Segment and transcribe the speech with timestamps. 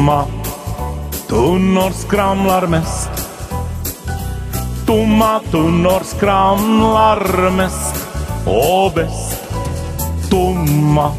[0.00, 0.24] Tomma
[1.28, 3.10] tunnor skramlar mest.
[4.86, 8.06] Tomma tunnor skramlar mest
[8.46, 9.42] och bäst.
[10.30, 11.12] Tomma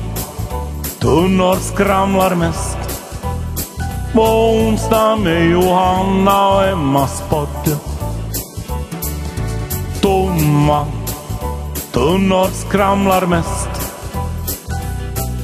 [0.99, 2.77] tunnor skramlar mest.
[4.13, 7.77] På onsdag med Johanna och Emmas podd.
[10.01, 10.85] Tomma
[11.91, 13.69] tunnor skramlar mest.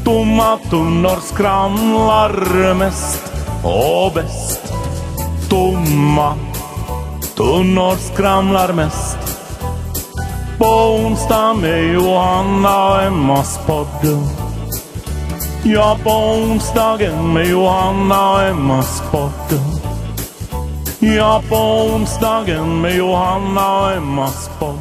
[0.04, 3.27] Tomma tunnor skramlar mest
[3.64, 4.74] och bäst.
[5.50, 6.36] Tomma
[7.36, 9.18] tunnor skramlar mest.
[10.58, 14.28] På onsdag med Johanna och Emmas podd.
[15.64, 19.62] Ja, på onsdagen med Johanna och Emmas podd.
[21.00, 24.80] Ja, på onsdagen med Johanna och Emmas podd.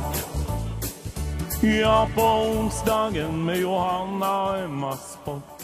[1.60, 5.55] Ja, på onsdagen med Johanna och Emmas podd.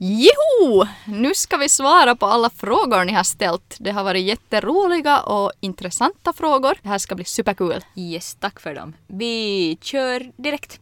[0.00, 0.86] Joho!
[1.06, 3.76] Nu ska vi svara på alla frågor ni har ställt.
[3.80, 6.78] Det har varit jätteroliga och intressanta frågor.
[6.82, 7.84] Det här ska bli superkul.
[7.96, 8.96] Yes, tack för dem.
[9.06, 10.80] Vi kör direkt.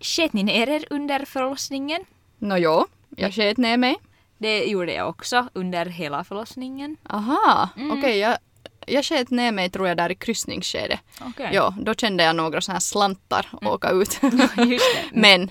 [0.00, 2.04] Sket ni ner er under förlossningen?
[2.38, 3.96] Nåjo, jag sket ner mig.
[4.38, 6.96] Det gjorde jag också under hela förlossningen.
[7.10, 8.18] Aha, okej.
[8.18, 8.38] jag,
[8.86, 11.00] jag sket ner mig tror jag där i kryssningsskedet.
[11.20, 11.50] Okej.
[11.52, 14.20] Ja, då kände jag några sådana här slantar åka ut.
[14.56, 14.80] Det.
[15.12, 15.50] Men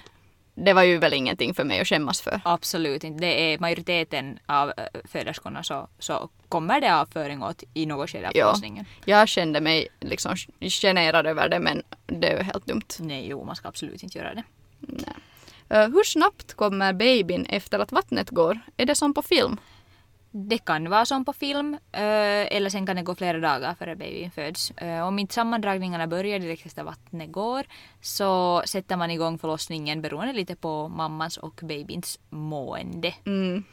[0.56, 2.42] det var ju väl ingenting för mig att skämmas för.
[2.46, 3.22] Absolut inte.
[3.22, 8.28] Det är majoriteten av äh, föderskorna så, så kommer det avföring åt i något skede
[8.28, 8.56] av Ja.
[9.06, 12.88] Jag kände mig liksom generad över det men det är ju helt dumt.
[13.00, 14.44] Nej, jo, man ska absolut inte göra det.
[15.70, 18.60] Eh, hur snabbt kommer babyn efter att vattnet går?
[18.78, 19.58] Är det som på film?
[20.34, 23.96] Det kan vara som på film eh, eller sen kan det gå flera dagar före
[23.96, 24.72] babyn föds.
[24.72, 27.66] Eh, Om inte sammandragningarna börjar direkt efter vattnet går
[28.02, 33.14] så sätter man igång förlossningen beroende lite på mammans och babyns mående.
[33.26, 33.64] Mm.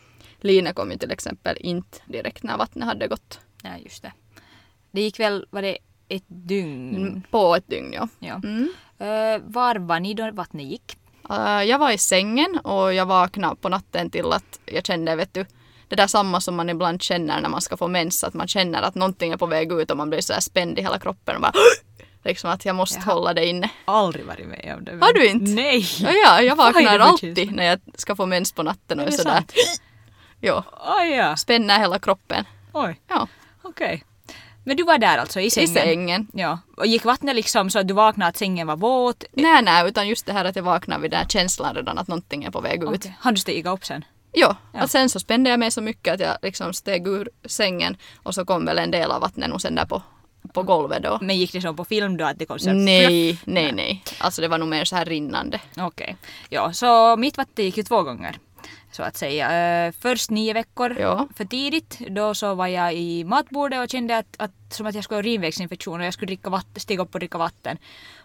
[0.40, 4.12] Line kom ju till exempel inte direkt när vattnet hade gått Ja, just det.
[4.90, 6.96] Det gick väl, var det ett dygn?
[6.96, 7.22] mm.
[7.30, 7.92] på ett dygn.
[7.92, 8.08] Ja.
[8.18, 8.34] Ja.
[8.44, 8.68] Mm.
[8.98, 10.96] Eh, var var ni då vattnet gick?
[11.66, 15.46] Jag var i sängen och jag vaknade på natten till att jag kände, vet du,
[15.88, 18.82] det där samma som man ibland känner när man ska få mens, att man känner
[18.82, 21.34] att någonting är på väg ut och man blir så här spänd i hela kroppen
[21.36, 21.52] och bara
[22.24, 23.14] liksom att jag måste Jaha.
[23.14, 23.70] hålla det inne.
[23.84, 24.92] Aldrig varit med om det.
[25.06, 25.50] Har du inte?
[25.50, 25.86] Nej!
[26.00, 27.56] Ja, ja jag vaknar alltid känsla?
[27.56, 29.52] när jag ska få mens på natten och Är sådär, sant?
[30.40, 30.64] ja,
[31.00, 31.36] Oj, ja.
[31.36, 32.44] spänner hela kroppen.
[32.72, 33.28] Oj, Ja,
[33.62, 34.04] okej.
[34.64, 35.68] Men du var där alltså i i sängen?
[35.74, 36.26] sängen.
[36.32, 36.58] Ja.
[36.76, 39.24] Och gick vattnet liksom så att du vaknade att sängen var våt?
[39.32, 42.08] Nej, nej, utan just det här att jag vaknar vid den här känslan redan att
[42.08, 42.88] någonting är på väg ut.
[42.88, 43.16] Okej.
[43.20, 44.04] Har du stigit upp sen?
[44.32, 44.82] Ja, Ja.
[44.82, 48.34] och sen så spände jag mig så mycket att jag liksom steg ur sängen och
[48.34, 50.02] så kom väl en del av vattnet och sen där på,
[50.54, 51.18] på golvet då.
[51.22, 54.04] Men gick det som på film då att det kom så Nej, nej, nej.
[54.18, 55.60] Alltså det var nog mer så här rinnande.
[55.76, 56.16] Okej.
[56.48, 58.38] Ja, så mitt vatten gick ju två gånger.
[58.92, 59.86] Så att säga.
[59.86, 61.28] Eh, först nio veckor Ja.
[61.36, 61.98] för tidigt.
[62.10, 65.22] Då så var jag i matbordet och kände att, att som att jag skulle ha
[65.22, 67.78] urinvägsinfektion och jag skulle dricka vatten, stiga upp och dricka vatten.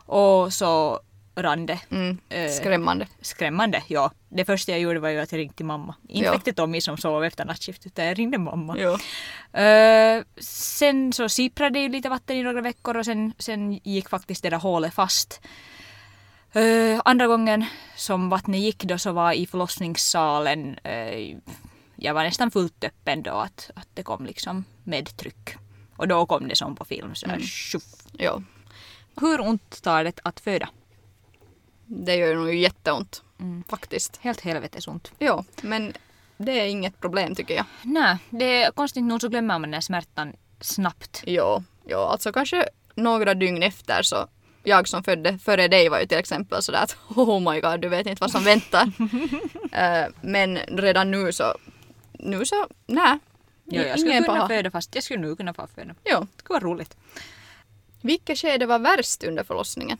[0.05, 0.99] Och så
[1.35, 1.79] rann det.
[1.91, 3.07] Mm, Eh, skrämmande.
[3.21, 4.11] Skrämmande, ja.
[4.29, 5.95] Det första jag gjorde var ju att jag ringde till mamma.
[6.09, 6.31] Inte Ja.
[6.31, 8.75] väckte Tommy som sov efter nattskift utan jag ringde mamma.
[8.79, 8.97] Jo.
[9.59, 14.43] Eh, sen så siprade ju lite vatten i några veckor och sen, sen gick faktiskt
[14.43, 15.41] det där hålet fast.
[16.53, 17.65] Eh, andra gången
[17.95, 20.77] som vattnet gick då så var i förlossningssalen.
[20.83, 21.37] eh,
[21.95, 25.55] jag var nästan fullt öppen då att, att det kom liksom med tryck.
[25.97, 27.15] Och då kom det som på film.
[27.15, 27.83] Så här, tjoff.
[28.19, 28.43] Jo.
[29.21, 30.69] Hur ont tar det att föda?
[31.95, 33.23] Det gör nog jätteont.
[33.39, 33.63] Mm.
[33.69, 34.17] Faktiskt.
[34.21, 35.11] Helt helvetes ont.
[35.19, 35.93] Jo, men
[36.37, 37.65] det är inget problem tycker jag.
[37.81, 41.23] Nej, det är konstigt nog så glömmer man den här smärtan snabbt.
[41.25, 44.27] Jo, jo, alltså kanske några dygn efter så
[44.63, 47.89] jag som födde före dig var ju till exempel sådär att oh my god, du
[47.89, 48.91] vet inte vad som väntar.
[49.73, 51.55] Eh, men redan nu så,
[52.11, 53.19] nu så, nej.
[53.65, 54.47] Jo, jag skulle kunna paha.
[54.47, 55.95] föda fast jag skulle nog kunna få föda.
[56.03, 56.19] Jo.
[56.19, 56.97] Det skulle vara roligt.
[58.01, 59.97] Vilket skede var värst under förlossningen?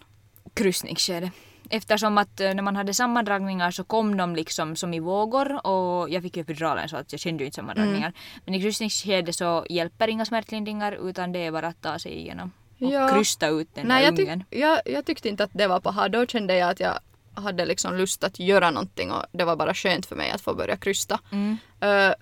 [0.53, 1.31] kryssningsskede.
[1.75, 6.09] Eftersom att eh, när man hade sammandragningar så kom de liksom som i vågor och
[6.09, 8.13] jag fick ju epiduralen så att jag kände ju inte sammandragningar.
[8.45, 12.51] Men i kryssningsskede så hjälper inga smärtlindringar utan det är bara att ta sig igenom
[12.79, 13.09] och Ja.
[13.09, 14.43] krysta ut den Nej, där jag, ungen.
[14.49, 16.09] jag, jag tyckte inte att det var paha.
[16.09, 16.99] Då kände jag att jag
[17.35, 20.53] hade liksom lust att göra någonting och det var bara skönt för mig att få
[20.53, 21.19] börja krysta.
[21.31, 21.57] Mm.
[21.79, 22.13] Eh,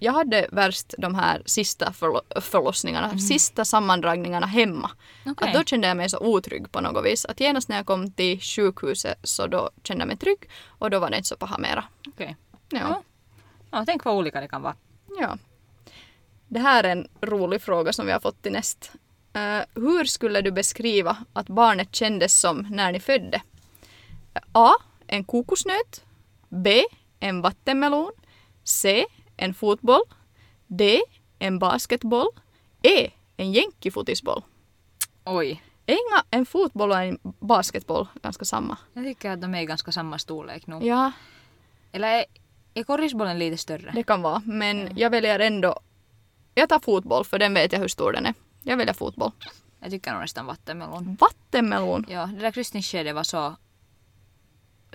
[0.00, 4.90] jag hade värst de här sista förlo- förlossningarna, sista sammandragningarna hemma.
[5.26, 5.48] Okej.
[5.48, 7.24] Att då kände jag mig så otrygg på något vis.
[7.24, 10.98] Att genast när jag kom till sjukhuset så då kände jag mig trygg och då
[10.98, 11.84] var det inte så paha mera.
[12.08, 12.36] Okej.
[12.68, 12.78] Ja.
[12.78, 13.02] Ja.
[13.70, 14.76] Ja, tänk vad olika det kan vara.
[15.20, 15.38] ja.
[16.48, 18.92] Det här är en rolig fråga som vi har fått till näst.
[19.32, 23.42] Eh, hur skulle du beskriva att barnet kändes som när ni födde?
[24.52, 24.70] A.
[25.06, 26.04] En kokosnöt.
[26.48, 26.82] B.
[27.20, 28.12] En vattenmelon.
[28.64, 29.04] C.
[29.36, 30.02] En fotboll.
[30.66, 31.00] D.
[31.38, 32.28] En basketboll.
[32.82, 33.10] E.
[33.36, 34.42] En jänkifotisboll.
[35.24, 35.62] Oj.
[35.86, 38.76] Är inga en fotboll och en basketboll ganska samma?
[38.92, 40.78] Jag tycker att de är ganska samma storlek nu.
[40.82, 41.12] Ja,
[41.92, 42.24] Eller är,
[42.74, 43.92] är korrisbollen lite större?
[43.94, 44.42] det kan vara.
[44.44, 45.80] Men jag väljer ändå...
[46.54, 48.34] Jag tar fotboll för den vet jag hur stor den är.
[48.62, 49.30] Jag väljer fotboll.
[49.80, 51.16] Jag tycker nog nästan vattenmelon.
[51.20, 52.06] Vattenmelon.
[52.08, 53.56] Ja, det där kryssningsskedet var så...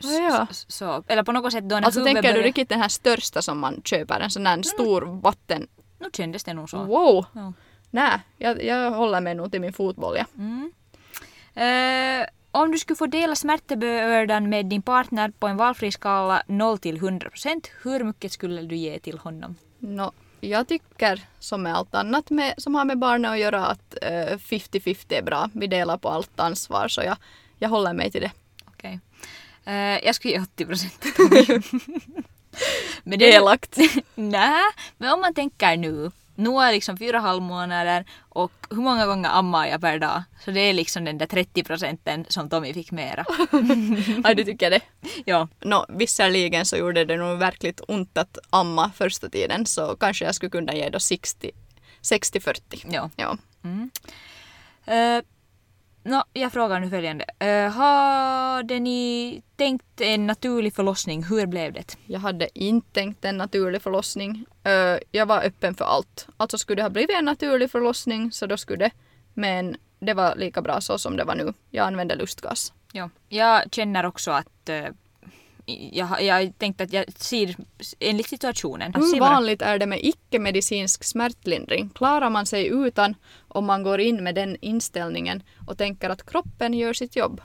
[0.04, 0.48] Ja.
[0.51, 1.04] så.
[1.07, 3.60] Eller på något sätt då när Alltså tänker du började- riktigt den här största som
[3.60, 4.19] man köper?
[4.19, 5.68] En sån där stor vatten...
[6.00, 6.84] Nu kändes det nog så.
[6.84, 7.25] Wow!
[7.34, 7.54] Ja.
[7.92, 10.25] Nej, jag, jag håller mig nog till min fotboll ja.
[10.38, 10.72] Mm.
[11.56, 16.78] Eh, om du skulle få dela smärtebördan med din partner på en valfri skala 0
[16.80, 19.56] till 100 procent, hur mycket skulle du ge till honom?
[19.80, 23.98] Nå, jag tycker som med allt annat med, som har med barnen att göra att
[24.01, 25.50] eh, 50-50 är bra.
[25.54, 27.18] Vi delar på allt ansvar så jag,
[27.57, 28.31] jag håller mig till det.
[29.69, 31.06] Eh, jag skulle ge 80 procent.
[33.04, 33.77] Men det Elakt.
[34.16, 34.63] Nej,
[34.98, 36.12] men om man tänker nu.
[36.36, 40.24] Nu är liksom fyra halvmånader och hur många gånger ammar jag per dag?
[40.45, 43.25] Så det är liksom den där 30 procenten som Tommy fick mera.
[44.24, 44.81] Aj, du tycker det?
[45.25, 45.48] ja.
[45.60, 50.36] Nå, visserligen så gjorde det nog verkligt ont att amma första tiden så kanske jag
[50.36, 51.51] skulle kunna ge då 60
[52.01, 52.86] 60-40.
[52.92, 53.10] ja.
[53.15, 53.38] Ja.
[53.63, 53.92] Mm.
[54.88, 55.24] Uh,
[56.10, 57.26] no, jag frågar nu följande.
[57.44, 61.24] Uh, hade ni tänkt en naturlig förlossning?
[61.24, 61.98] Hur blev det?
[62.06, 64.46] Jag hade inte tänkt en naturlig förlossning.
[64.64, 66.28] Ö, jag var öppen för allt.
[66.38, 68.92] Alltså skulle det ha blivit en naturlig förlossning så då skulle det.
[69.34, 71.54] Men det var lika bra så som det var nu.
[71.70, 72.74] Jag använde lustgas.
[72.92, 73.10] Ja.
[73.30, 74.88] Jag känner också att uh,
[75.92, 77.56] jag, jag har tänkt att jag ser
[78.00, 78.94] enligt situationen.
[78.94, 81.89] Hur vanligt är det med icke-medicinsk smärtlindring?
[81.89, 83.16] Klarar man sig utan
[83.48, 87.42] om man går in med den inställningen och tänker att kroppen gör sitt jobb?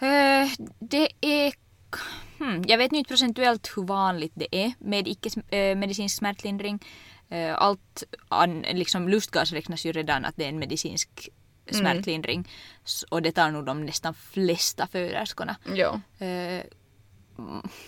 [0.00, 1.52] Eh, det är...
[2.38, 6.84] Hmm, jag vet inte procentuellt hur vanligt det är med icke-medicinsk smärtlindring.
[7.30, 11.28] Eh, allt an, liksom lustgas räknas ju redan att det är en medicinsk
[11.70, 12.48] smärtlindring.
[12.84, 15.56] S- Och det tar nog de nästan flesta föderskorna.
[15.74, 16.00] Ja.
[16.18, 16.66] Eh, mm,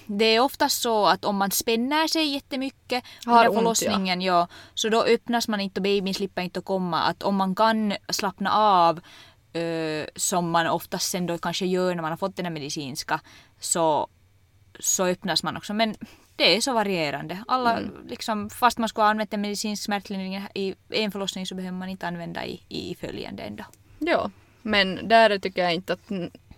[0.06, 4.48] det är oftast så att om man spänner sig jättemycket Har under ont, förlossningen, ja.
[4.74, 7.00] så då öppnas man inte och babyn slipper inte komma.
[7.00, 9.00] Att om man kan slappna av
[9.52, 13.20] eh, som man oftast sen då kanske gör när man har fått den här medicinska
[13.60, 14.08] så,
[14.78, 15.74] så öppnas man också.
[15.74, 15.94] Men
[16.36, 17.44] det är så varierande.
[17.48, 21.78] Alla, liksom, fast man skulle ha använt en medicinsk smärtlindring i en förlossning så behöver
[21.78, 23.64] man inte använda i, i följande ändå.
[23.98, 24.30] ja.
[24.62, 26.10] Men där tycker jag inte att,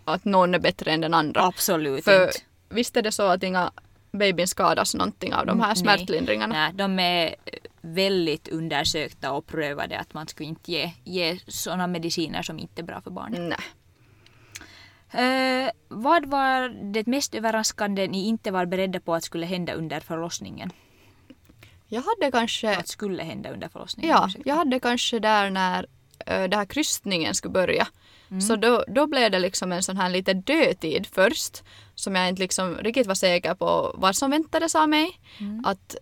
[0.04, 1.42] att någon är bättre än den andra.
[1.42, 2.38] Absolut För inte.
[2.72, 3.72] Visst är det så att inga
[4.12, 5.76] babyn skadas någonting av de här Nej.
[5.76, 6.54] smärtlindringarna?
[6.54, 7.34] Nej, de är
[7.80, 12.84] väldigt undersökta och prövade att man skulle inte ge, ge sådana mediciner som inte är
[12.84, 13.48] bra för barnen.
[13.48, 13.58] Nej.
[15.14, 20.00] Eh, vad var det mest överraskande ni inte var beredda på att skulle hända under
[20.00, 20.70] förlossningen?
[21.86, 22.76] Jag hade kanske...
[22.76, 24.10] Att skulle hända under förlossningen?
[24.10, 24.48] Ja, ursäkta.
[24.48, 27.86] jag hade kanske där när uh, det här krystningen skulle börja.
[28.40, 31.62] Så då, då blev det liksom en sån här lite dödtid först.
[31.94, 35.20] Som jag inte liksom riktigt var säker på vad som väntades av mig.
[35.64, 35.96] Att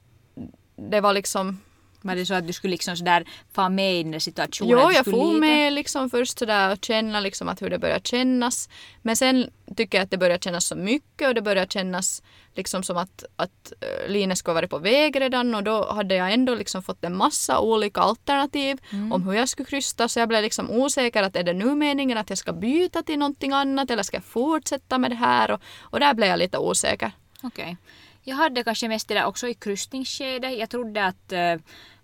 [0.76, 1.60] det var liksom...
[2.02, 4.79] Var det så att du skulle liksom sådär få med i den där situationen?
[4.79, 8.69] Jo, jag får med liksom först sådär och känna liksom att hur det börjar kännas.
[9.02, 12.23] Men sen tycker jag att det börjar kännas så mycket och det börjar kännas
[12.54, 13.73] liksom som att, att
[14.07, 17.16] uh, Line skulle varit på väg redan och då hade jag ändå liksom fått en
[17.16, 18.78] massa olika alternativ
[19.12, 22.19] om hur jag skulle krysta så jag blev liksom osäker att är det nu meningen
[22.19, 25.61] att jag ska byta till någonting annat eller ska jag fortsätta med det här och,
[25.80, 27.12] och där blev jag lite osäker.
[27.42, 27.76] Okej.
[28.22, 30.58] Jag hade kanske mest det där också i krystningsskedet.
[30.58, 31.54] Jag trodde att, eh,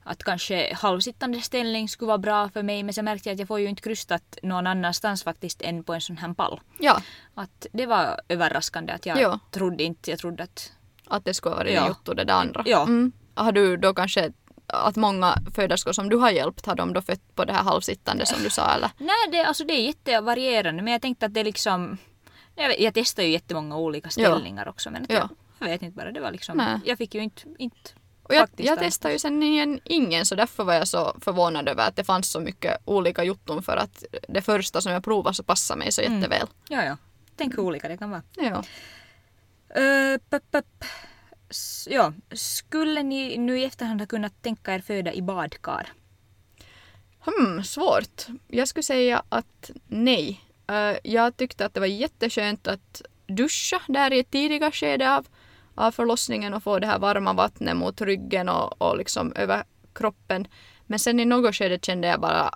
[0.05, 3.49] att kanske halvsittande ställning skulle vara bra för mig men sen märkte jag att jag
[3.49, 6.61] får ju inte krystat någon annanstans faktiskt än på en sån här pall.
[6.79, 7.03] Ja,
[7.35, 9.39] Att det var överraskande att jag Ja.
[9.51, 10.73] trodde inte, jag trodde att
[11.09, 11.89] att det skulle ha varit Ja.
[11.89, 12.63] jotto det där andra.
[12.67, 12.83] Ja.
[12.83, 13.13] Mm.
[13.35, 14.33] Har du då kanske
[14.67, 18.27] att många föderskor som du har hjälpt, har de då fött på det här halvsittande
[18.27, 18.91] som du sa eller?
[18.99, 21.99] Nej, det, alltså det är jättevarierande men jag tänkte att det liksom
[22.55, 25.17] jag, jag testade ju jättemånga olika ställningar också men att Ja.
[25.17, 25.29] jag,
[25.59, 26.79] jag vet inte bara, det var liksom, Nej.
[26.85, 27.91] jag fick ju inte, inte
[28.23, 31.89] Och jag, jag testade ju sen igen ingen så därför var jag så förvånad över
[31.89, 35.43] att det fanns så mycket olika jotton för att det första som jag provade så
[35.43, 36.15] passade mig så Mm.
[36.19, 36.47] jätteväl.
[36.69, 36.97] Ja, ja.
[37.37, 38.23] Tänk hur olika det kan vara.
[38.37, 38.63] Ja.
[39.81, 40.65] Uh, pep.
[41.51, 45.93] S- ja, skulle ni nu i efterhand ha kunnat tänka er föda i badkar?
[47.21, 48.27] Hmm, svårt.
[48.49, 50.41] Jag skulle säga att nej.
[50.69, 55.27] Eh, jag tyckte att det var jätteskönt att duscha där i ett tidiga skede av,
[55.77, 59.65] av förlossningen och få det här varma vattnet mot ryggen och, och liksom över
[59.95, 60.49] kroppen.
[60.87, 62.51] Men sen i något skede kände jag bara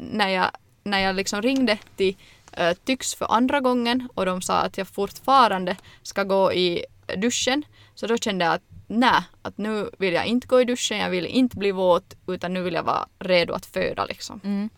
[0.00, 0.50] när jag,
[0.82, 2.16] när jag liksom ringde till
[2.52, 6.84] äh, Tyx för andra gången och de sa att jag fortfarande ska gå i
[7.16, 7.62] duschen
[7.94, 11.10] så då kände jag att nej, att nu vill jag inte gå i duschen, jag
[11.10, 14.40] vill inte bli våt utan nu vill jag vara redo att föda liksom.
[14.44, 14.70] Mm.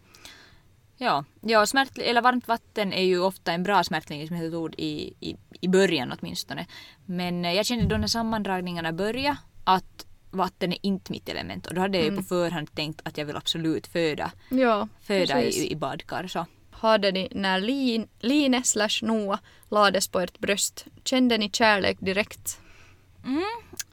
[0.99, 5.69] Ja, ja smärt, eller varmt vatten är ju ofta en bra smärtlindringsmetod i, i, i
[5.69, 6.67] början åtminstone.
[7.07, 11.81] Men jag kände då när sammandragningarna började att vatten är inte mitt element och då
[11.81, 15.77] hade jag ju på förhand tänkt att jag vill absolut föda, Ja, föda i, i
[15.77, 16.27] badkar.
[16.27, 16.47] Så.
[16.71, 19.39] Hade ni när Lin, Line slash Noah
[19.71, 22.61] lades på ert bröst, kände ni kärlek direkt?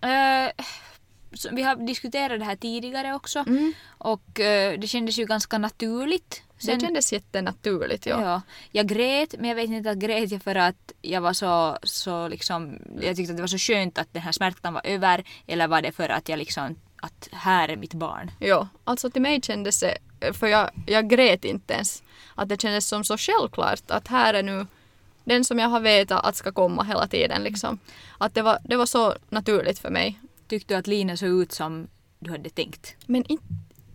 [0.01, 0.63] Eh,
[1.33, 3.45] så vi har diskuterat det här tidigare också
[3.97, 6.43] och eh, det kändes ju ganska naturligt.
[6.62, 8.05] Det kändes jättenaturligt.
[8.05, 8.21] Ja.
[8.21, 11.77] Ja, jag grät men jag vet inte att grät jag för att jag var så,
[11.83, 15.24] så liksom, jag tyckte att det var så skönt att den här smärtan var över
[15.47, 18.31] eller var det för att jag liksom, att här är mitt barn.
[18.39, 19.97] Ja, alltså till mig kändes det,
[20.33, 22.03] för jag, jag grät inte ens,
[22.35, 24.67] att det kändes som så självklart att här är nu
[25.24, 27.79] den som jag har vetat att ska komma hela tiden liksom.
[28.17, 30.19] Att det var, det var så naturligt för mig.
[30.47, 31.88] Tyckte du att Lina såg ut som
[32.19, 32.95] du hade tänkt?
[33.05, 33.39] Men in,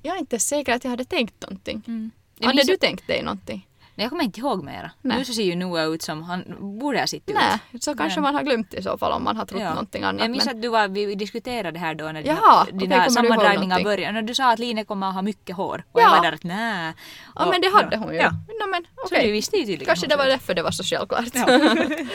[0.03, 1.83] jag är inte säker att jag hade tänkt någonting.
[1.87, 2.11] Jag
[2.47, 3.67] Hade du tänkt dig någonting?
[3.95, 4.91] Nej, jag kommer inte ihåg mera.
[5.03, 5.19] Nej.
[5.19, 6.45] Nu så ser ju Noah ut som han
[6.81, 7.35] borde ha sett ut.
[7.35, 9.71] Nej, så kanske Men- man har glömt i så fall om man har trott Ja.
[9.71, 10.21] någonting annat.
[10.23, 13.13] Jag minns men- att du var, vi diskuterade det här då när Jaha, dina ihåg
[13.13, 14.13] sammandragningar började.
[14.13, 15.85] När du sa att Line kommer att ha mycket hår.
[15.93, 16.05] Och Ja.
[16.05, 16.93] jag var där att nej.
[17.35, 18.19] Ja Och- men det hade hon ju.
[18.21, 18.31] Ja.
[18.31, 19.27] No, men, Så okej.
[19.27, 19.87] du visste ju tydligen.
[19.87, 21.25] Kanske det var därför det var så självklart.
[21.35, 21.47] Ja.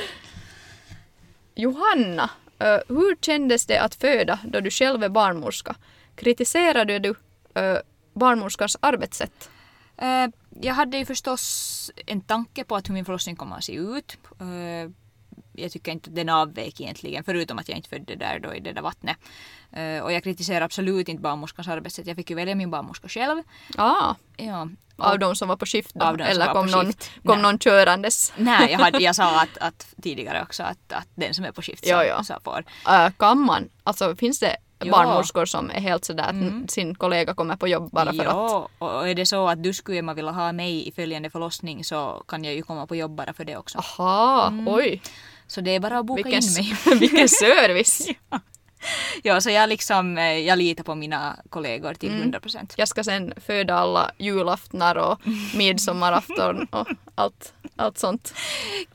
[1.55, 2.29] Johanna,
[2.59, 5.75] eh, hur kändes det att föda då du själv är barnmorska?
[6.15, 7.15] Kritiserade du uh,
[8.13, 9.49] barnmorskans arbetssätt?
[9.97, 10.27] Eh,
[10.61, 14.17] jag hade ju förstås en tanke på att hur min förlossning kommer att se ut.
[14.39, 14.91] Eh,
[15.57, 18.59] jag tycker inte att den avvek egentligen, förutom att jag inte födde där då i
[18.59, 19.17] det där vattnet.
[19.71, 22.07] Eh, och jag kritiserar absolut inte barnmorskans arbetssätt.
[22.07, 23.43] Jag fick ju välja min barnmorska själv.
[23.77, 24.69] Ah, Ja.
[24.97, 26.05] av Och- de som var på skift då?
[26.05, 27.11] Av de Eller kom, någon, skift.
[27.25, 27.41] kom Nej.
[27.41, 28.33] någon körandes?
[28.37, 31.61] Nej, jag, hade, jag sa att, att tidigare också att, att den som är på
[31.61, 32.63] skift så, så får.
[32.89, 33.69] Uh, kan man?
[33.83, 34.91] Alltså finns det Ja.
[34.91, 36.23] barnmorskor som är helt sådär
[36.63, 38.25] att sin kollega kommer på jobb bara för att...
[38.25, 41.83] ja, och är det så att du skulle Emma vilja ha mig i följande förlossning
[41.83, 43.77] så kan jag ju komma på jobb bara för det också.
[43.77, 45.01] Aha, oj.
[45.47, 46.99] Så det är bara att boka Vilken, in mig.
[46.99, 48.07] vilken service!
[48.29, 48.39] Ja,
[49.41, 52.21] så jag liksom, eh, jag litar på mina kollegor till Mm.
[52.21, 52.73] 100 procent.
[52.77, 55.19] Jag ska sen föda alla julaftnar och
[55.55, 58.33] midsommarafton och allt, allt sånt.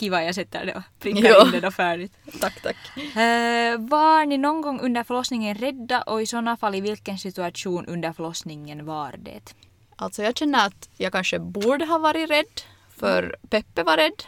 [0.00, 1.44] Kiva, jag sätter det och prickar Ja.
[1.46, 2.12] in det då färdigt.
[2.40, 2.76] Tack, tack.
[2.96, 7.86] Eh, var ni någon gång under förlossningen rädda och i sådana fall i vilken situation
[7.86, 9.54] under förlossningen var det?
[9.96, 12.60] Alltså jag känner att jag kanske borde ha varit rädd
[12.96, 14.22] för Peppe var rädd.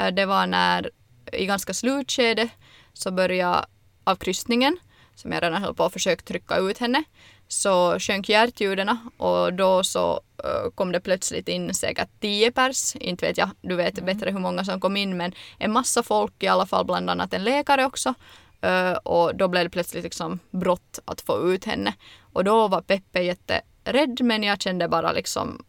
[0.00, 0.90] Eh, Det var när
[1.32, 2.48] i ganska slutskede
[2.92, 3.66] så började
[4.04, 4.76] av krystningen
[5.18, 7.04] som jag redan höll på att försöka trycka ut henne
[7.48, 13.26] så sjönk hjärtljuden och då så eh, kom det plötsligt in säkert tio pers, inte
[13.26, 16.48] vet jag, du vet bättre hur många som kom in men en massa folk i
[16.48, 18.14] alla fall, bland annat en läkare också.
[18.60, 21.94] Eh, och då blev det plötsligt liksom brott att få ut henne.
[22.32, 25.64] Och då var Peppe jätterädd men jag kände bara liksom,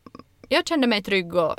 [0.50, 1.56] jag kände mig trygg och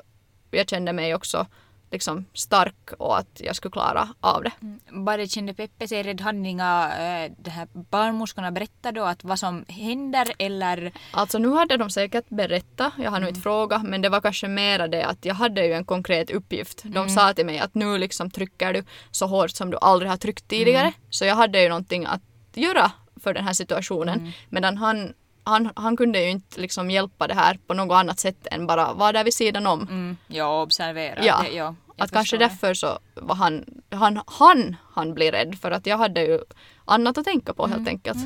[0.50, 1.46] jag kände mig också
[1.90, 4.52] liksom stark och att jag skulle klara av det.
[4.90, 6.20] Bara kände Peppe sig rädd?
[6.20, 10.92] Hade inga eh, det här barnmorskorna berättat då att vad som händer eller?
[11.10, 14.48] Alltså nu hade de säkert berättat, jag har nog inte frågat, men det var kanske
[14.48, 16.82] mera det att jag hade ju en konkret uppgift.
[16.84, 20.16] De sa till mig att nu liksom trycker du så hårt som du aldrig har
[20.16, 20.92] tryckt tidigare.
[21.10, 22.22] Så jag hade ju någonting att
[22.54, 22.92] göra
[23.22, 24.32] för den här situationen.
[24.48, 25.12] Medan han,
[25.44, 28.92] han, han kunde ju inte liksom hjälpa det här på något annat sätt än bara
[28.92, 29.80] vara där vid sidan om.
[29.82, 31.24] Mm, ja, observera.
[31.24, 32.44] Ja, det, ja att kanske det.
[32.44, 36.40] därför så var han, han, han, han blir rädd för att jag hade ju
[36.84, 38.18] annat att tänka på helt enkelt.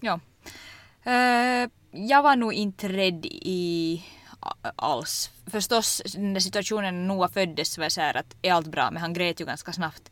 [0.00, 0.20] Ja.
[1.02, 4.04] Eh, jag var nog inte rädd i
[4.76, 5.30] alls.
[5.46, 9.02] Förstås, den där situationen när Noah föddes var så här att är allt bra men
[9.02, 10.10] han grät ju ganska snabbt.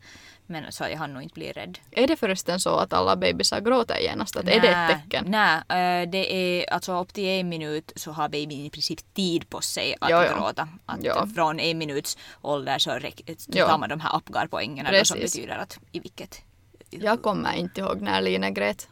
[0.49, 1.79] Men så jag hann nog inte bli rädd.
[1.91, 4.35] Är det förresten så att alla bebisar gråter genast?
[4.37, 5.25] Att är det ett tecken?
[5.27, 9.61] Nej, det är alltså upp till en minut så har babyn i princip tid på
[9.61, 10.35] sig att Jo, jo.
[10.37, 10.67] gråta.
[10.85, 11.27] Att Ja.
[11.35, 12.99] Från en minuts ålder så
[13.47, 13.65] Jo.
[13.65, 16.41] tar man de här apgarpoängerna som betyder att i vilket
[16.89, 18.87] Jag kommer inte ihåg när Line grät.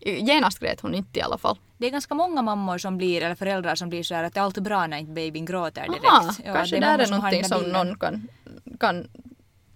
[0.00, 1.58] Genast grät hon inte i alla fall.
[1.78, 4.40] Det är ganska många mammor som blir, eller föräldrar som blir så här att det
[4.40, 6.04] är alltid bra när inte babyn gråter direkt.
[6.04, 7.86] Aha, Ja, kanske det det där är som någonting som bilden.
[7.86, 8.28] någon kan,
[8.80, 9.08] kan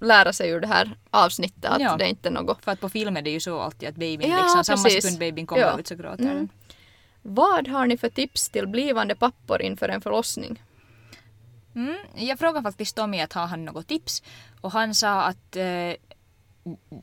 [0.00, 1.64] lära sig ur det här avsnittet.
[1.64, 1.96] Att Ja.
[1.96, 2.64] det är inte något.
[2.64, 5.02] För att på film är det ju så alltid att babyn Ja, liksom, samma precis.
[5.04, 5.78] sekund babyn kommer Ja.
[5.78, 6.36] ut så gråter Mm.
[6.36, 6.48] den.
[7.22, 10.62] Vad har ni för tips till blivande pappor inför en förlossning?
[11.74, 14.22] Mm, jag frågade faktiskt Tommy att har han något tips
[14.60, 15.92] och han sa att eh,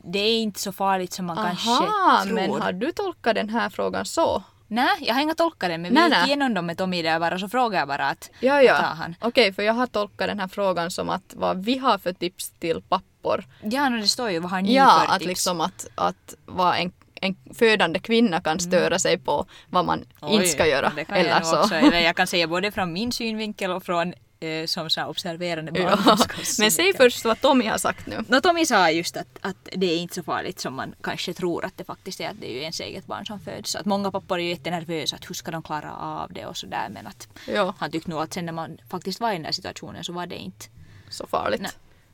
[0.04, 2.34] det är inte så farligt som man kanske Aha, tror.
[2.34, 5.94] men har du tolkat den här frågan så Nej, jag har inga tolkare men vi
[5.94, 8.74] Nej, gick igenom dem med Tommy där bara så frågade jag bara att Ja, ja.
[8.74, 9.14] han?
[9.20, 12.50] Okej, för jag har tolkat den här frågan som att vad vi har för tips
[12.50, 13.44] till pappor.
[13.62, 15.28] Ja, no, det står ju vad har ni Ja, för att tips?
[15.28, 20.46] liksom att, att vad en, en födande kvinna kan störa sig på vad man inte
[20.48, 20.92] ska göra.
[20.96, 21.60] det kan Eller jag så.
[21.60, 25.08] Också, eller jag kan säga både från min synvinkel och från eh, som så här
[25.08, 25.84] observerande Ja.
[25.96, 28.24] barnmorskors Men säg först vad Tommy har sagt nu.
[28.28, 31.64] No, Tommy sa just att, att det är inte så farligt som man kanske tror
[31.64, 32.28] att det faktiskt är.
[32.30, 33.76] Att det är ju ens eget barn som föds.
[33.76, 36.88] Att många pappor är ju jättenervösa att hur ska de klara av det och sådär.
[36.90, 39.52] Men att Ja, han tyckte nog att sen när man faktiskt var i den där
[39.52, 40.66] situationen så var det inte.
[41.10, 41.60] så farligt.
[41.60, 41.70] Nej.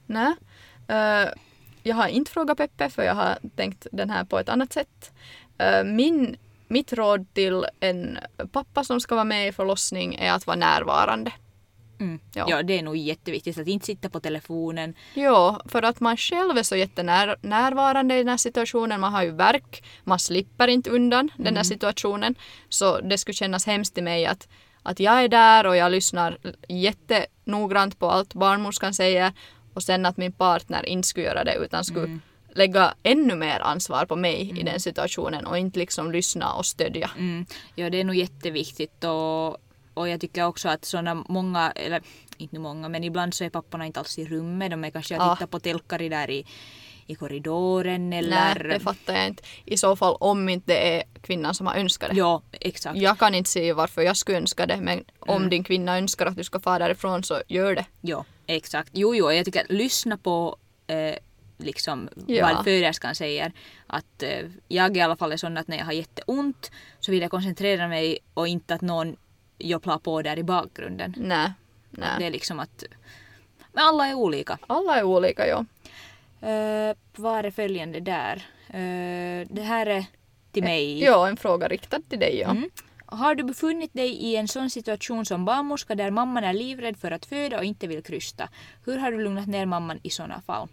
[0.07, 0.35] Nej.
[0.89, 1.29] Eh,
[1.83, 5.13] jag har inte frågat Peppe för jag har tänkt den här på ett annat sätt.
[5.59, 6.37] Eh, min,
[6.69, 8.19] mitt råd till en
[8.53, 11.33] pappa som ska vara med i förlossning är att vara närvarande.
[12.01, 12.19] Mm.
[12.35, 12.47] Ja.
[12.49, 12.63] Ja.
[12.63, 14.95] det är nog jätteviktigt att inte sitta på telefonen.
[15.15, 19.01] Ja, för att man själv är så jättenärvarande i den här situationen.
[19.01, 22.35] Man har ju verk, man slipper inte undan den här situationen.
[22.69, 24.49] Så det skulle kännas hemskt i mig att,
[24.83, 29.33] att jag är där och jag lyssnar jättenoggrant på allt barnmorskan säger
[29.75, 32.19] och sen att min partner inte skulle göra det utan skulle
[32.55, 37.11] lägga ännu mer ansvar på mig i den situationen och inte liksom lyssna och stödja.
[37.19, 37.47] Mm.
[37.75, 39.59] Ja, det är nog jätteviktigt och,
[39.95, 42.03] och jag tycker också att sådana många, eller
[42.37, 44.71] inte många, men ibland så är papporna inte alls i rummet.
[44.71, 45.33] De är kanske Ja.
[45.33, 46.47] att titta på telkari där i,
[47.07, 48.69] i korridoren Nej, eller...
[48.69, 49.43] det fattar jag inte.
[49.65, 52.17] I så fall om inte det är kvinnan som har önskat det.
[52.17, 52.99] Ja, exakt.
[52.99, 56.37] Jag kan inte säga varför jag skulle önska det men om din kvinna önskar att
[56.37, 57.87] du ska fara därifrån så gör det.
[58.01, 58.91] Ja, exakt.
[58.93, 61.15] Jo, jo, jag tycker att lyssna på eh,
[61.59, 62.51] liksom Ja.
[62.55, 63.53] vad föderskan säger.
[63.87, 66.71] Att eh, jag i alla fall är sån att när jag har jätteont
[67.01, 69.17] så vill jag koncentrera mig och inte att någon
[69.59, 71.15] jobblar på där i bakgrunden.
[71.17, 71.53] Nej.
[71.91, 72.27] Det Nej.
[72.27, 72.85] är liksom att...
[73.73, 74.59] Men alla är olika.
[74.67, 75.65] Alla är olika ja.
[76.43, 78.47] Uh, vad är följande där?
[78.69, 80.05] Eh, det här är
[80.53, 81.05] till mig.
[81.05, 82.51] Ja, en fråga riktad till dig ja.
[82.51, 82.71] Mm.
[83.07, 87.11] Har du befunnit dig i en sån situation som barnmorska där mamman är livrädd för
[87.11, 88.49] att föda och inte vill krysta?
[88.85, 90.69] Hur har du lugnat ner mamman i såna fall?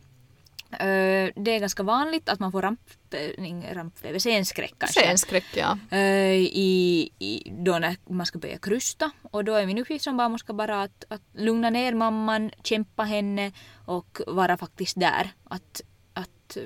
[0.72, 2.80] Eh, det är ganska vanligt att man får ramp,
[3.12, 5.02] eh, rampfeber, senskräck kanske.
[5.02, 5.78] Senskräck ja.
[5.92, 9.12] Eh, i, i, då när man ska börja krysta.
[9.22, 13.52] Och då är min uppgift som barnmorska bara att, att lugna ner mamman, kämpa henne
[13.86, 15.32] och vara faktiskt där.
[15.44, 15.82] Att,
[16.14, 16.58] att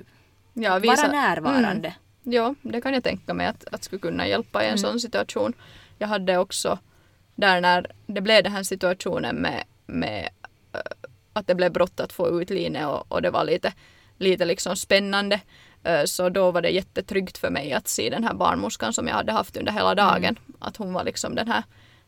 [0.54, 1.88] ja vara närvarande.
[1.88, 2.34] Mm.
[2.36, 4.78] Ja, det kan jag tänka mig att, att skulle kunna hjälpa i en Mm.
[4.78, 5.54] sån situation.
[5.98, 6.80] Jag hade också
[7.36, 10.30] där när det blev den här situationen med, med
[11.34, 13.74] att det blev brott att få ut Line och, och det var lite,
[14.18, 15.42] lite liksom spännande.
[15.84, 19.16] Äh, Så då var det jättetryggt för mig att se den här barnmorskan som jag
[19.16, 20.40] hade haft under hela dagen.
[20.60, 21.64] Att hon var liksom den här,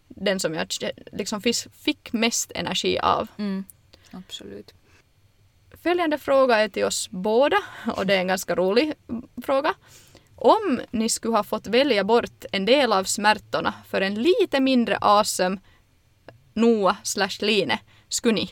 [0.07, 0.67] den som jag
[1.11, 3.27] liksom fick, fick mest energi av.
[3.37, 3.65] Mm.
[4.11, 4.73] Absolut.
[5.83, 7.57] Följande fråga är till oss båda
[7.95, 8.93] och det är en ganska rolig
[9.45, 9.73] fråga.
[10.35, 14.97] Om ni skulle ha fått välja bort en del av smärtorna för en lite mindre
[15.01, 15.57] awesome
[16.53, 17.77] Noah slash Line,
[18.09, 18.51] skulle ni?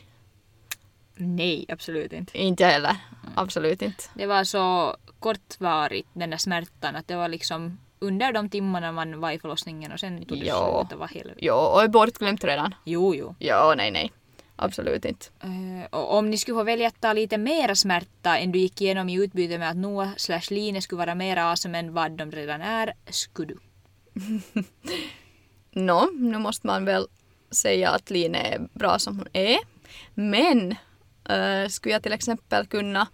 [1.14, 2.38] Nej, absolut inte.
[2.38, 2.96] Inte jag heller.
[3.36, 4.04] Absolut inte.
[4.14, 9.20] Det var så kortvarigt den där smärtan att det var liksom under de timmarna man
[9.20, 10.78] var i förlossningen och sen tog det Ja.
[10.80, 10.90] slut.
[10.90, 11.32] Det var helt...
[11.38, 12.74] Jo, och är bortglömt redan.
[12.84, 13.34] Jo, jo.
[13.38, 14.12] Ja, nej, nej.
[14.56, 15.26] Absolut inte.
[15.42, 18.80] Eh, och om ni skulle få välja att ta lite mera smärta än du gick
[18.80, 22.30] igenom i utbyte med att Noah slash Line skulle vara mera awesome än vad de
[22.30, 23.58] redan är, skulle du?
[25.72, 27.06] Nå, nu måste man väl
[27.50, 29.58] säga att Line är bra som hon är.
[30.14, 30.74] Men
[31.28, 33.06] äh, skulle jag till exempel kunna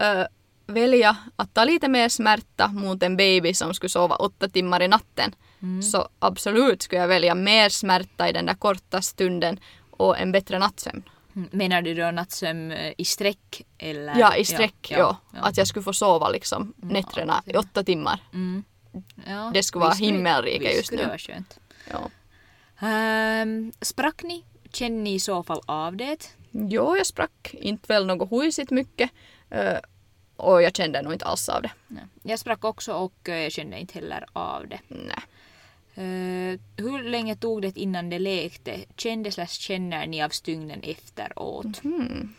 [0.00, 0.26] äh,
[0.66, 4.88] välja att ta lite mer smärta mot en baby som skulle sova åtta timmar i
[4.88, 5.34] natten
[5.82, 9.60] så absolut skulle jag välja mer smärta i den där korta stunden
[9.90, 11.02] och en bättre nattsömn.
[11.36, 13.62] Mm, Menar du då nattsömn eh, i sträck?
[13.78, 14.18] Eller?
[14.18, 14.98] Ja, i sträck, ja.
[14.98, 15.40] ja, ja.
[15.40, 18.22] Att jag skulle få sova liksom nätterna i åtta timmar.
[18.32, 18.64] Mm.
[19.26, 21.18] Ja, Det skulle vara himmelrike just nu.
[21.90, 22.10] Ja.
[23.42, 24.44] Um, sprack ni?
[24.72, 26.36] Känner ni i så fall av det?
[26.50, 27.54] Jo, jag sprack.
[27.54, 29.10] Inte väl något hujsigt mycket.
[30.40, 31.70] Och jag kände nog inte alls av det.
[31.88, 32.04] Nej.
[32.22, 34.80] Jag sprack också och eh, jag kände inte heller av det.
[34.88, 35.16] Nej.
[35.94, 38.80] Eh, hur länge tog det innan det läkte?
[38.96, 41.78] Kände slash känner ni av stygnen efteråt?
[41.82, 42.34] Hmm.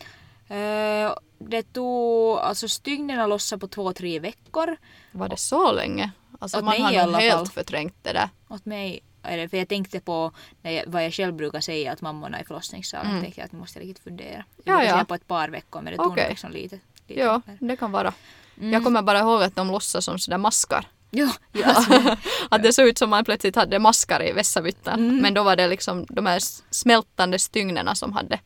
[0.48, 4.76] Eh, det tog, alltså stygnen lossade på två, tre veckor.
[5.12, 6.10] Var det så länge?
[6.38, 7.46] Alltså Åt man har nog helt fall.
[7.46, 8.28] förträngt det där.
[8.48, 11.92] Åt mig är det, för jag tänkte på när jag, vad jag själv brukar säga
[11.92, 13.10] att mammorna i förlossningssalen.
[13.10, 13.22] Mm.
[13.22, 14.28] tänkte jag att nu måste jag riktigt fundera.
[14.34, 14.92] Jag Ja, brukar ja.
[14.92, 16.78] säga på ett par veckor men det tog nog liksom lite.
[17.06, 18.12] Ja, det kan vara.
[18.58, 18.72] Mm.
[18.72, 20.86] Jag kommer bara ihåg att de låtsas som sådär maskar.
[21.10, 22.16] Ja, ja,
[22.50, 24.98] Att det såg ut som man plötsligt hade maskar i vässabyttan.
[25.00, 25.16] Mm.
[25.16, 28.40] Men då var det liksom de här smältande stygnerna som hade,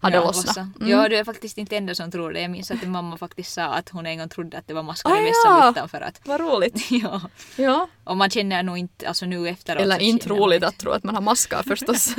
[0.00, 0.56] hade Ja, lossnat.
[0.56, 0.88] Mm.
[0.88, 2.40] Ja, du är faktiskt inte enda som tror det.
[2.40, 4.82] Jag minns att din mamma faktiskt sa att hon en gång trodde att det var
[4.82, 5.70] maskar Ah, i ja.
[5.70, 6.00] utanför.
[6.00, 6.86] Att, Vad roligt.
[6.90, 7.20] ja.
[7.56, 7.88] Ja.
[8.04, 9.82] Och man känner nog inte, alltså nu efteråt.
[9.82, 12.14] Eller inte roligt att tro att man har maskar förstås.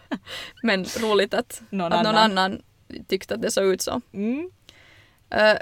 [0.62, 2.38] Men roligt att Någon att någon annan.
[2.38, 2.62] annan
[3.08, 4.00] tyckte att det såg ut så.
[4.14, 4.50] Mm.
[5.34, 5.58] Uh,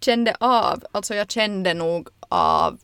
[0.00, 2.78] kände av, alltså jag kände nog av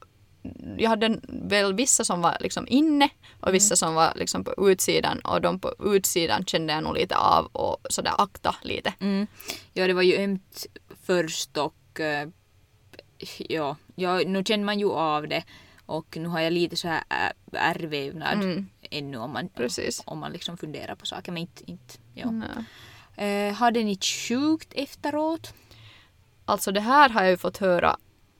[0.78, 3.08] jag hade väl vissa som var liksom inne
[3.40, 7.16] och vissa som var liksom på utsidan och de på utsidan kände jag nog lite
[7.16, 8.94] av och sådär akta lite.
[9.00, 9.26] Mm.
[9.72, 10.66] Ja, det var ju ömt
[11.02, 12.28] först och eh,
[13.38, 15.44] ja, ja, nu känner man ju av det
[15.86, 17.02] och nu har jag lite så här
[17.52, 18.68] ärrvävnad Mm.
[18.90, 20.02] ännu om man, Precis.
[20.06, 21.32] om man liksom funderar på saker.
[21.32, 22.30] Men inte, inte ja.
[22.30, 23.48] Nej.
[23.48, 25.54] Eh, hade ni sjukt efteråt?
[26.44, 27.96] Alltså det här har jag ju fått höra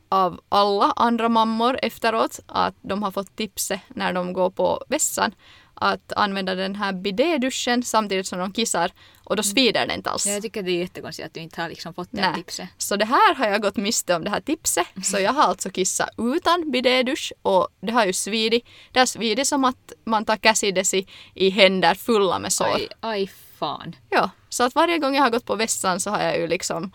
[0.09, 5.35] av alla andra mammor efteråt att de har fått tipset när de går på vässan
[5.75, 8.93] att använda den här bidéduschen samtidigt som de kissar
[9.25, 10.27] och då svider det inte alls.
[10.27, 12.69] Ja, jag tycker det är jättekonstigt att du inte har liksom fått det här tipset.
[12.79, 14.87] Så det här har jag gått miste om det här tipset.
[15.05, 18.65] Så jag har alltså kissat utan bidédusch och det har ju svidit.
[18.93, 22.75] Det har svidit som att man tar käsidesi i händer fulla med sår.
[22.75, 23.97] Aj, aj fan.
[24.11, 26.93] Ja, så att varje gång jag har gått på vässan så har jag ju liksom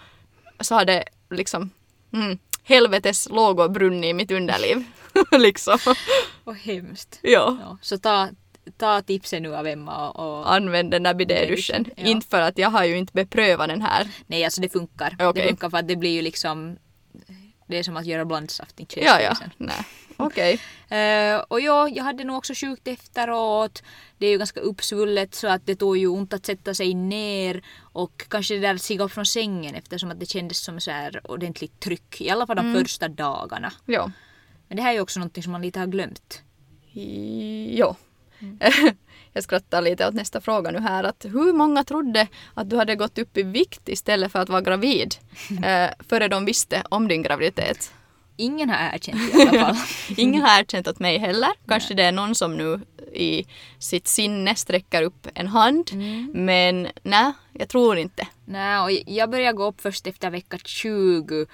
[0.59, 1.69] så har det liksom
[2.13, 4.83] mm, helvetes lågor brunnit i mitt underliv.
[5.31, 5.77] liksom.
[6.43, 7.19] Vad hemskt.
[7.21, 7.57] Ja.
[7.61, 8.29] Ja, så ta,
[8.77, 11.85] ta tipsen nu av Emma och, och Använd den där bidéduschen.
[11.95, 12.03] Ja.
[12.03, 14.07] Inte för att jag har ju inte beprövat den här.
[14.27, 15.15] Nej, alltså det funkar.
[15.19, 15.43] Okej.
[15.43, 16.77] Det funkar för att det blir ju liksom
[17.67, 19.29] det är som att göra blandsaft i Ja, ja.
[19.29, 19.51] kässpisen.
[19.57, 19.85] Nej.
[20.17, 20.60] Okej.
[20.89, 23.84] Eh, och ja, jag hade nog också sjukt efteråt.
[24.17, 27.62] Det är ju ganska uppsvullet så att det tog ju ont att sätta sig ner
[27.80, 30.91] och kanske det där att stiga upp från sängen eftersom att det kändes som så
[30.91, 32.21] här ordentligt tryck.
[32.21, 33.73] I alla fall de första dagarna.
[33.86, 34.12] Ja.
[34.67, 36.41] Men det här är ju också någonting som man lite har glömt.
[36.91, 37.95] Jo.
[39.34, 41.03] Jag skrattar lite åt nästa fråga nu här.
[41.03, 44.62] Att hur många trodde att du hade gått upp i vikt istället för att vara
[44.62, 45.15] gravid
[45.63, 47.93] eh, före de visste om din graviditet?
[48.38, 49.76] Ingen har erkänt i alla fall.
[50.17, 51.50] Ingen har erkänt åt mig heller.
[51.67, 52.82] Kanske det är någon som nu
[53.13, 53.45] i
[53.80, 55.89] sitt sinne sträcker upp en hand.
[56.34, 58.28] Men nej, jag tror inte.
[58.45, 61.45] Nej, och jag började gå upp först efter vecka 20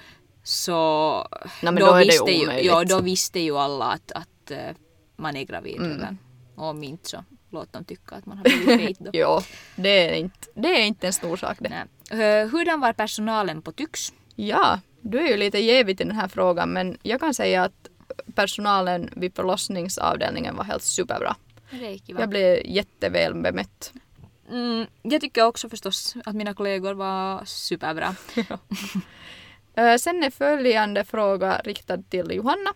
[0.42, 1.26] så
[1.62, 4.58] Nej, då det visste ju, ja, då visste ju alla att, att eh,
[5.16, 5.90] man är gravid Mm.
[5.92, 6.18] redan.
[6.54, 9.10] Och om inte så låt dem tycka att man har blivit fet då.
[9.14, 9.40] Jo,
[9.76, 11.86] det är inte, det är inte en stor sak det.
[12.10, 12.22] Nej.
[12.24, 14.12] Eh, Hurdan var personalen på Tyx?
[14.36, 17.88] Ja, du är ju lite jävig i den här frågan men jag kan säga att
[18.34, 21.36] personalen vid förlossningsavdelningen var helt superbra.
[22.20, 23.92] Jag blev jätteväl bemött.
[24.50, 28.14] Mm, jag tycker också förstås att mina kollegor var superbra.
[29.76, 32.70] Eh, Sen är följande fråga riktad till Johanna.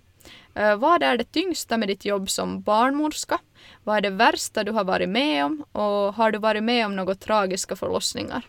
[0.55, 3.39] Eh, Vad är det tyngsta med ditt jobb som barnmorska?
[3.85, 5.65] Vad är det värsta du har varit med om?
[5.73, 8.43] Och har du varit med om några tragiska förlossningar?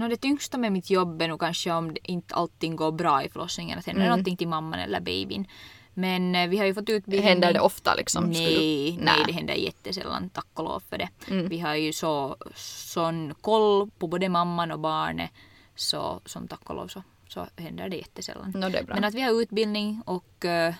[0.00, 3.28] Nå, det tyngsta med mitt jobb är nog kanske om inte allting går bra i
[3.28, 3.78] förlossningen.
[3.78, 4.10] Att händer Mm.
[4.10, 5.46] någonting till mamman eller babyn.
[5.94, 7.28] Men eh, vi har ju fått utbildning.
[7.28, 8.24] Händer det ofta liksom?
[8.24, 11.08] Nej, du- nej, det händer jättesällan, tack och lov för det.
[11.30, 11.48] Mm.
[11.48, 15.30] Vi har ju så sån koll på både mamman och barnet
[15.74, 18.52] så som tack och lov så, så händer det jättesällan.
[18.56, 18.94] Nå, det är bra.
[18.94, 20.74] Men att vi har utbildning och, eh,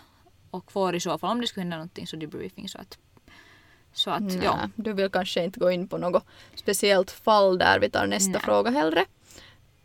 [0.51, 2.99] och får i så fall om det skulle hända någonting så debriefing så att
[3.93, 4.59] så att Nej, ja.
[4.77, 6.25] du vill kanske inte gå in på något
[6.55, 7.79] speciellt fall där.
[7.81, 8.41] Vi tar nästa Nej.
[8.41, 9.05] fråga hellre.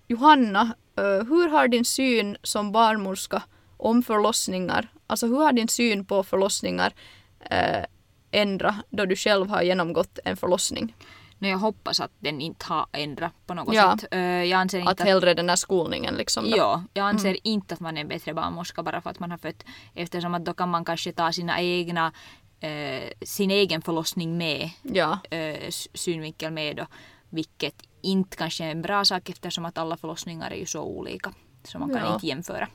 [0.07, 0.61] Johanna,
[0.97, 3.43] eh, hur har din syn som barnmorska
[3.77, 6.93] om förlossningar, alltså hur har din syn på förlossningar
[7.39, 7.85] eh,
[8.31, 10.95] ändrat då du själv har genomgått en förlossning?
[11.39, 13.97] No, jag hoppas att den inte har ändrat på något Ja.
[13.97, 14.13] sätt.
[14.13, 16.43] Eh, jag anser inte Att hellre den här skolningen liksom.
[16.49, 16.57] Då.
[16.57, 19.63] Ja, jag anser inte att man är bättre barnmorska bara för att man har fött
[19.93, 22.11] eftersom att då kan man kanske ta sina egna
[22.59, 26.85] eh, sin egen förlossning med, Ja, eh, synvinkel med då,
[27.29, 31.33] vilket inte kanske är en bra sak eftersom att alla förlossningar är ju så olika.
[31.63, 32.13] Så man kan Ja.
[32.13, 32.67] inte jämföra.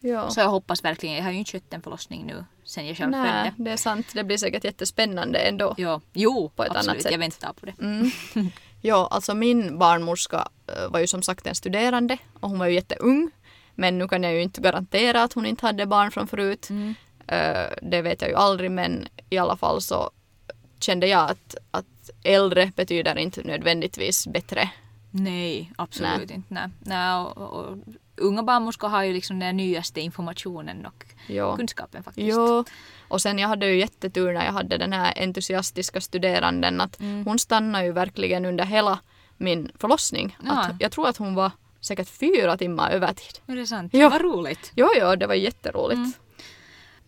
[0.00, 0.30] ja.
[0.30, 3.10] Så jag hoppas verkligen, jag har ju inte skött en förlossning nu sen jag själv
[3.10, 3.64] Nej, födde.
[3.64, 4.06] det är sant.
[4.14, 5.74] Det blir säkert jättespännande ändå.
[5.76, 7.02] Ja, jo, På ett annat absolut.
[7.02, 7.12] sätt.
[7.12, 7.74] Jag väntar på det.
[7.80, 8.10] Mm.
[8.86, 12.74] Ja, alltså min barnmorska eh, var ju som sagt en studerande och hon var ju
[12.74, 13.30] jätteung.
[13.74, 16.70] Men nu kan jag ju inte garantera att hon inte hade barn från förut.
[16.70, 16.94] Mm.
[17.28, 20.10] Eh, Det vet jag ju aldrig men i alla fall så
[20.80, 24.70] kände jag att, att äldre betyder inte nödvändigtvis bättre.
[25.10, 26.54] Nej, absolut inte.
[26.54, 26.68] Nej.
[26.80, 27.76] Nej, och, och,
[28.16, 31.56] unga barnmorskor har ju liksom den nyaste informationen och Ja.
[31.56, 32.28] kunskapen faktiskt.
[32.36, 32.64] Jo.
[33.08, 37.24] Och sen jag hade ju jättetur när jag hade den här entusiastiska studeranden att Mm.
[37.24, 38.98] hon stannade ju verkligen under hela
[39.36, 40.36] min förlossning.
[40.44, 40.52] Ja.
[40.60, 43.38] Att jag tror att hon var säkert fyra timmar övertid.
[43.46, 43.94] Är det sant?
[43.94, 44.08] Ja.
[44.08, 44.72] Vad roligt.
[44.76, 45.96] Jo, jo, det var jätteroligt.
[45.96, 46.12] Mm.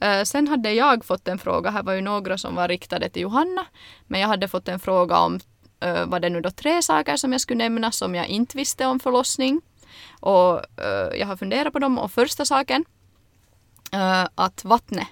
[0.01, 3.23] Eh, sen hade jag fått en fråga, här var ju några som var riktade till
[3.23, 3.67] Johanna,
[4.07, 5.41] men jag hade fått en fråga om
[5.81, 8.87] eh, var det nu då tre saker som jag skulle nämna som jag inte visste
[8.87, 9.61] om förlossning.
[10.21, 12.85] Och eh, jag har funderat på dem och första saken
[14.35, 15.07] att vattnet.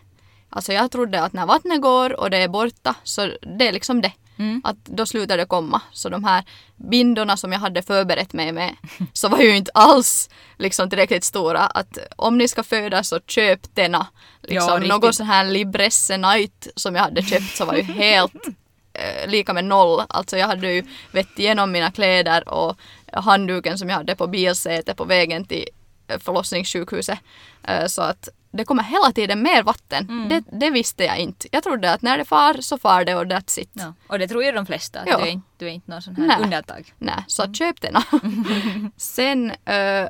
[0.50, 4.00] Alltså jag trodde att när vattnet går och det är borta så det är liksom
[4.00, 4.12] det.
[4.38, 4.60] Mm.
[4.64, 5.80] Att då slutar det komma.
[5.92, 6.44] Så de här
[6.76, 8.76] bindorna som jag hade förberett mig med
[9.12, 11.60] så var ju inte alls liksom tillräckligt stora.
[11.60, 14.06] Att om ni ska föda så köp denna.
[14.42, 18.34] Liksom, Ja, någon sån här Libresse Night som jag hade köpt så var ju helt
[18.92, 20.02] eh, lika med noll.
[20.08, 22.76] Alltså jag hade ju vett igenom mina kläder och
[23.12, 25.68] handduken som jag hade på bilsätet på vägen till
[26.08, 27.18] eh, förlossningssjukhuset.
[27.62, 30.08] Eh, Så att det kommer hela tiden mer vatten.
[30.08, 30.28] Mm.
[30.28, 31.48] Det, det visste jag inte.
[31.50, 33.70] Jag trodde att när det far så far det och that's it.
[33.72, 33.94] Ja.
[34.06, 36.16] Och det tror ju de flesta, att du, är inte, du är inte någon sån
[36.16, 36.36] här Nej.
[36.40, 36.92] undantag.
[36.98, 38.02] Nej, så att köp denna.
[38.96, 40.08] Sen var,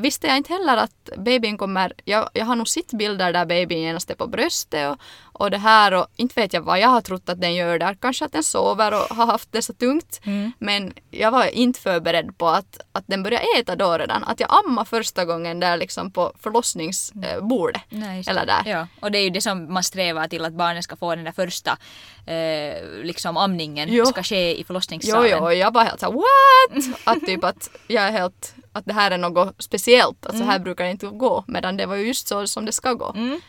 [0.00, 1.92] visste jag inte heller att babyn kommer...
[2.04, 4.96] Jag, jag har nog sett bilder där babyn genast är på bröstet och,
[5.42, 7.94] och det här och inte vet jag vad jag har trott att den gör där.
[8.00, 10.20] Kanske att den sover och har haft det så tungt.
[10.24, 10.52] Mm.
[10.58, 14.24] Men jag var inte förberedd på att, att den börjar äta då redan.
[14.24, 17.82] Att jag ammar första gången där liksom på förlossningsbordet.
[17.88, 18.62] Nej, just Eller där.
[18.66, 21.24] Ja, och det är ju det som man strävar till att barnet ska få den
[21.24, 21.78] där första
[22.26, 24.06] eh, liksom amningen Jo.
[24.06, 25.30] ska ske i Jo, förlossningssalen.
[25.30, 26.98] jo, och jag var helt såhär what?
[27.04, 30.58] Att typ att jag är helt, att det här är något speciellt, att så här
[30.58, 31.44] brukar det inte gå.
[31.46, 33.12] Medan det var ju just så som det ska gå.
[33.16, 33.40] Mm.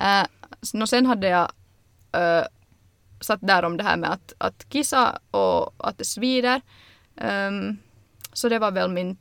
[0.00, 1.50] Uh, och sen hade jag
[2.16, 2.46] uh,
[3.20, 6.60] satt där om det här med att, att kissa och att det svider.
[7.16, 7.76] Ehm,
[8.32, 9.16] så det var väl min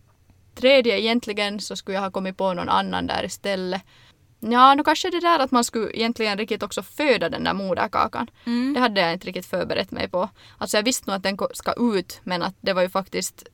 [0.56, 3.82] tredje egentligen så skulle jag ha kommit på någon annan där istället.
[4.40, 8.28] Ja, nu kanske det där att man skulle egentligen riktigt också föda den där moderkakan.
[8.46, 8.74] Mm.
[8.74, 10.30] Det hade jag inte riktigt förberett mig på.
[10.58, 13.48] Alltså jag visste nog att den ska ut men att det var ju faktiskt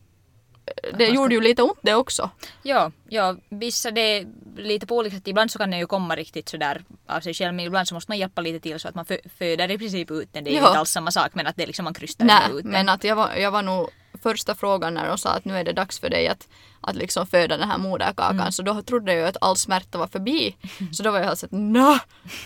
[0.65, 2.29] det man ska- gjorde ju lite ont det också.
[2.63, 5.27] Ja, ja, vissa det är lite på olika sätt.
[5.27, 8.11] Ibland så kan det ju komma riktigt sådär av sig själv men ibland så måste
[8.11, 10.43] man hjälpa lite till så att man fö- föder i princip ut den.
[10.43, 10.67] Det är ju Ja.
[10.67, 12.71] inte alls samma sak men att det är liksom man krystar Nej, ut den.
[12.71, 13.89] men att jag var, jag var nog
[14.23, 16.47] första frågan när de sa att nu är det dags för dig att,
[16.81, 18.39] att liksom föda den här moderkakan.
[18.39, 18.51] Mm.
[18.51, 20.55] Så då trodde jag att all smärta var förbi.
[20.93, 21.97] Så då var jag helt såhär nö!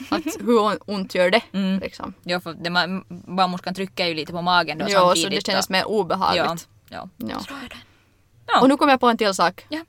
[0.09, 1.41] Att hur on- ont gör det?
[1.53, 1.79] Mm.
[1.79, 2.13] Liksom.
[2.23, 5.45] Ja, för det man, barnmorskan trycker ju lite på magen då Ja, så samtidigt.
[5.45, 6.67] det kändes mer obehagligt.
[6.89, 7.27] Ja, ja.
[7.49, 7.57] Ja.
[8.45, 8.57] Så det.
[8.57, 8.61] Ja.
[8.61, 9.65] Och nu kom jag på en till sak.
[9.69, 9.79] Ja.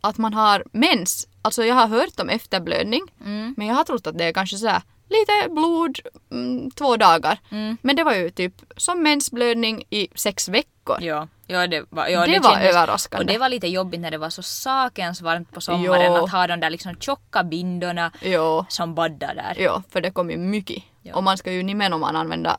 [0.00, 1.28] Att man har mens.
[1.42, 3.02] Alltså jag har hört om efterblödning.
[3.24, 3.54] Mm.
[3.56, 5.98] Men jag har trott att det är kanske sådär lite blod
[6.30, 7.38] mm, två dagar.
[7.50, 7.76] Mm.
[7.82, 10.96] Men det var ju typ som mensblödning i sex veckor.
[11.00, 13.24] Ja, ja, det var, ja, det, var kändes- överraskande.
[13.24, 16.24] Och det var lite jobbigt när det var så sakens varmt på sommaren Jo.
[16.24, 19.54] att ha de där liksom tjocka bindorna Jo, som baddar där.
[19.58, 20.82] jo, för det kom ju mycket.
[21.02, 21.14] Ja.
[21.14, 22.58] Och man ska ju nimenomaan använda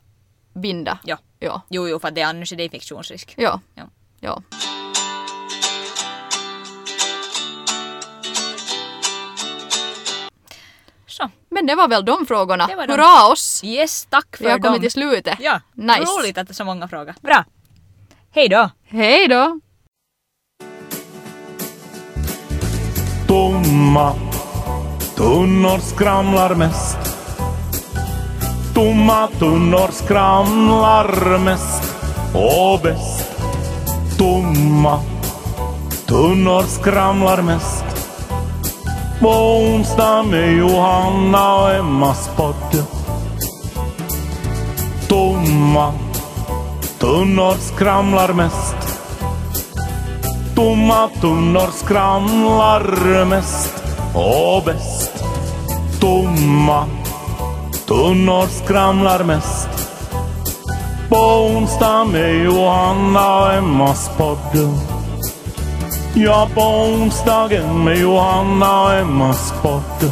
[0.54, 0.98] binda.
[1.04, 1.18] Ja.
[1.38, 1.60] Ja.
[1.68, 3.34] Jo, jo, för att det annars är det infektionsrisk.
[3.36, 3.60] Ja.
[3.74, 3.82] Ja.
[4.20, 4.42] ja.
[11.22, 12.66] Så, Men det var väl de frågorna.
[12.66, 12.92] Det var de.
[12.92, 13.60] Hurra oss!
[13.64, 14.62] yes, tack för Vi har dem.
[14.68, 15.38] kommit till slutet.
[15.40, 16.00] Ja, Nice.
[16.02, 17.14] roligt att det är så många frågor.
[17.20, 17.44] Bra.
[18.34, 18.70] Hej då!
[18.88, 19.60] Hej då!
[23.28, 24.14] Tomma
[25.16, 26.98] tunnor skramlar mest.
[28.74, 31.94] Tomma tunnor skramlar mest
[32.34, 33.32] och bäst.
[34.18, 35.00] Tomma
[36.06, 37.84] tunnor skramlar mest.
[39.22, 42.84] På onsdag med Johanna och Emmas podd.
[45.08, 45.92] Tomma
[46.98, 48.76] tunnor skramlar mest.
[50.54, 55.24] Tomma tunnor skramlar mest och bäst.
[56.00, 56.86] Tomma
[57.86, 59.68] tunnor skramlar mest.
[61.08, 64.91] På onsdag med Johanna och Emmas podd.
[66.14, 70.10] Ja, på onsdagen med Johanna och Emma Sporten.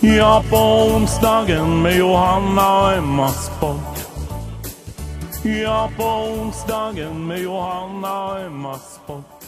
[0.00, 3.98] Ja, på onsdagen med Johanna och Emma Sport.
[5.62, 9.41] Ja, på onsdagen med Johanna och Emma Sport.